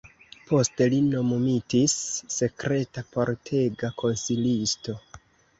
[0.51, 1.93] Poste li nomumitis
[2.37, 4.99] sekreta kortega konsilisto.